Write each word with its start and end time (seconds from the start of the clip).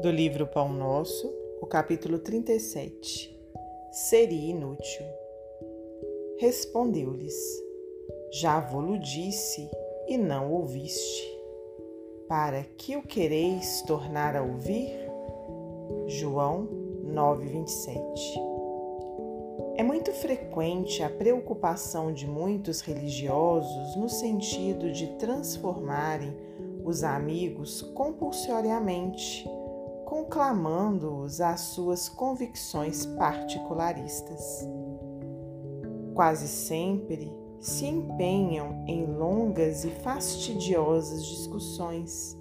do 0.00 0.12
livro 0.12 0.46
Pão 0.46 0.72
Nosso, 0.72 1.28
o 1.60 1.66
capítulo 1.66 2.20
37. 2.20 3.36
Seria 3.90 4.50
inútil. 4.50 5.04
Respondeu-lhes: 6.38 7.34
Já 8.30 8.60
vou-lo 8.60 8.96
disse 9.00 9.68
e 10.06 10.16
não 10.16 10.52
ouviste. 10.52 11.36
Para 12.28 12.62
que 12.62 12.96
o 12.96 13.02
quereis 13.02 13.82
tornar 13.82 14.36
a 14.36 14.42
ouvir? 14.42 14.92
João 16.06 16.68
9:27. 17.04 18.40
É 19.74 19.82
muito 19.82 20.12
frequente 20.12 21.02
a 21.02 21.10
preocupação 21.10 22.12
de 22.12 22.24
muitos 22.24 22.80
religiosos 22.80 23.96
no 23.96 24.08
sentido 24.08 24.92
de 24.92 25.08
transformarem 25.16 26.32
os 26.84 27.02
amigos 27.02 27.82
compulsoriamente 27.82 29.57
conclamando-os 30.08 31.38
às 31.38 31.60
suas 31.60 32.08
convicções 32.08 33.04
particularistas. 33.04 34.66
Quase 36.14 36.48
sempre 36.48 37.30
se 37.60 37.84
empenham 37.84 38.84
em 38.86 39.04
longas 39.04 39.84
e 39.84 39.90
fastidiosas 39.90 41.26
discussões, 41.26 42.38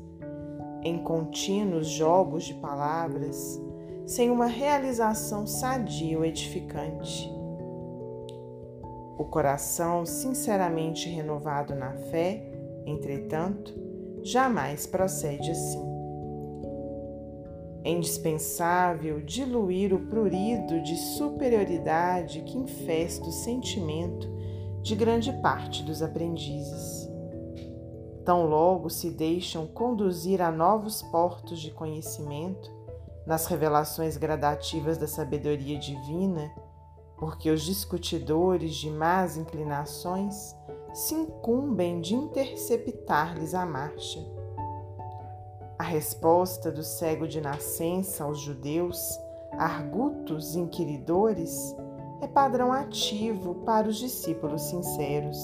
em 0.82 1.04
contínuos 1.04 1.88
jogos 1.88 2.46
de 2.46 2.54
palavras, 2.54 3.62
sem 4.06 4.32
uma 4.32 4.46
realização 4.46 5.46
sadia 5.46 6.18
ou 6.18 6.24
edificante. 6.24 7.30
O 9.18 9.26
coração 9.26 10.06
sinceramente 10.06 11.10
renovado 11.10 11.76
na 11.76 11.92
fé, 11.92 12.50
entretanto, 12.86 13.78
jamais 14.24 14.88
procede 14.88 15.52
assim. 15.52 15.97
É 17.88 17.90
indispensável 17.90 19.22
diluir 19.22 19.94
o 19.94 20.08
prurido 20.08 20.84
de 20.84 20.98
superioridade 20.98 22.42
que 22.42 22.58
infesta 22.58 23.26
o 23.26 23.32
sentimento 23.32 24.28
de 24.82 24.94
grande 24.94 25.32
parte 25.42 25.84
dos 25.84 26.02
aprendizes. 26.02 27.10
Tão 28.26 28.46
logo 28.46 28.90
se 28.90 29.10
deixam 29.10 29.66
conduzir 29.66 30.42
a 30.42 30.52
novos 30.52 31.02
portos 31.02 31.62
de 31.62 31.72
conhecimento, 31.72 32.70
nas 33.26 33.46
revelações 33.46 34.18
gradativas 34.18 34.98
da 34.98 35.08
sabedoria 35.08 35.80
divina, 35.80 36.54
porque 37.18 37.50
os 37.50 37.62
discutidores 37.62 38.76
de 38.76 38.90
más 38.90 39.38
inclinações 39.38 40.54
se 40.94 41.16
incumbem 41.16 42.02
de 42.02 42.16
interceptar-lhes 42.16 43.54
a 43.54 43.66
marcha 43.66 44.37
a 45.78 45.84
resposta 45.84 46.72
do 46.72 46.84
cego 46.84 47.28
de 47.28 47.40
nascença 47.40 48.24
aos 48.24 48.40
judeus, 48.40 49.20
argutos 49.52 50.56
inquiridores, 50.56 51.76
é 52.20 52.28
padrão 52.28 52.72
ativo 52.72 53.56
para 53.64 53.88
os 53.88 53.98
discípulos 53.98 54.64
sinceros. 54.64 55.38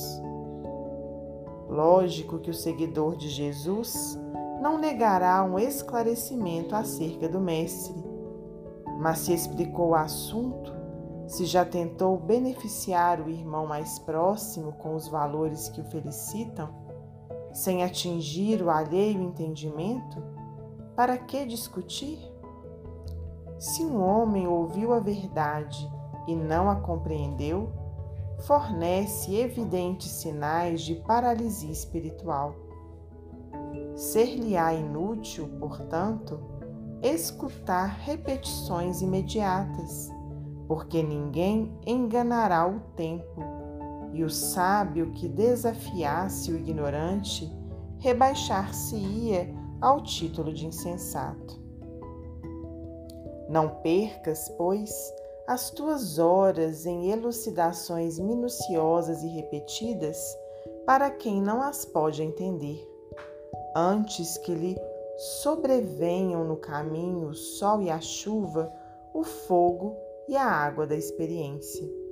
Lógico 1.70 2.40
que 2.40 2.50
o 2.50 2.54
seguidor 2.54 3.16
de 3.16 3.30
Jesus 3.30 4.20
não 4.60 4.78
negará 4.78 5.44
um 5.44 5.60
esclarecimento 5.60 6.76
acerca 6.76 7.30
do 7.30 7.40
Mestre, 7.40 8.04
mas 9.00 9.20
se 9.20 9.34
explicou 9.34 9.90
o 9.90 9.96
assunto, 9.96 10.74
se 11.28 11.46
já 11.46 11.64
tentou 11.64 12.18
beneficiar 12.18 13.22
o 13.22 13.30
irmão 13.30 13.68
mais 13.68 14.00
próximo 14.00 14.74
com 14.74 14.96
os 14.96 15.08
valores 15.08 15.70
que 15.70 15.82
o 15.82 15.86
felicitam, 15.86 16.83
sem 17.54 17.84
atingir 17.84 18.62
o 18.62 18.70
alheio 18.70 19.22
entendimento, 19.22 20.22
para 20.96 21.18
que 21.18 21.46
discutir? 21.46 22.20
Se 23.60 23.84
um 23.84 24.02
homem 24.02 24.48
ouviu 24.48 24.92
a 24.94 25.00
verdade 25.00 25.90
e 26.28 26.36
não 26.36 26.70
a 26.70 26.76
compreendeu, 26.76 27.72
fornece 28.40 29.36
evidentes 29.36 30.10
sinais 30.10 30.82
de 30.82 30.96
paralisia 30.96 31.72
espiritual. 31.72 32.56
Ser-lhe-á 33.96 34.74
inútil, 34.74 35.48
portanto, 35.60 36.40
escutar 37.02 38.00
repetições 38.00 39.02
imediatas, 39.02 40.10
porque 40.68 41.04
ninguém 41.04 41.72
enganará 41.86 42.68
o 42.68 42.80
tempo 42.96 43.63
e 44.14 44.24
o 44.24 44.30
sábio 44.30 45.12
que 45.14 45.28
desafiasse 45.28 46.52
o 46.52 46.58
ignorante 46.58 47.52
rebaixar-se-ia 47.98 49.50
ao 49.82 50.02
título 50.04 50.54
de 50.54 50.68
insensato. 50.68 51.62
Não 53.50 53.70
percas, 53.82 54.50
pois, 54.58 54.94
as 55.48 55.72
tuas 55.72 56.20
horas 56.20 56.86
em 56.86 57.12
elucidações 57.12 58.20
minuciosas 58.20 59.24
e 59.24 59.28
repetidas 59.28 60.18
para 60.86 61.10
quem 61.10 61.42
não 61.42 61.62
as 61.62 61.84
pode 61.84 62.22
entender, 62.22 62.88
antes 63.76 64.38
que 64.38 64.54
lhe 64.54 64.78
sobrevenham 65.42 66.44
no 66.44 66.58
caminho 66.58 67.30
o 67.30 67.34
sol 67.34 67.82
e 67.82 67.90
a 67.90 68.00
chuva, 68.00 68.72
o 69.14 69.24
fogo 69.24 69.98
e 70.28 70.36
a 70.36 70.46
água 70.46 70.86
da 70.86 70.96
experiência 70.96 72.03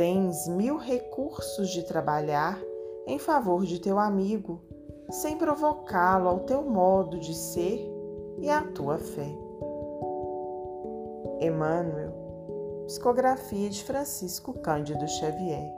tens 0.00 0.48
mil 0.48 0.78
recursos 0.78 1.68
de 1.68 1.82
trabalhar 1.82 2.58
em 3.06 3.18
favor 3.18 3.66
de 3.66 3.78
teu 3.78 3.98
amigo, 3.98 4.58
sem 5.10 5.36
provocá-lo 5.36 6.26
ao 6.26 6.40
teu 6.40 6.62
modo 6.62 7.18
de 7.18 7.34
ser 7.34 7.86
e 8.38 8.48
à 8.48 8.62
tua 8.62 8.96
fé. 8.96 9.28
Emmanuel, 11.38 12.14
psicografia 12.86 13.68
de 13.68 13.84
Francisco 13.84 14.54
Cândido 14.60 15.06
Xavier. 15.06 15.70